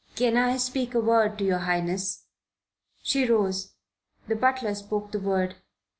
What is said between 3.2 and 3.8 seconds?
rose.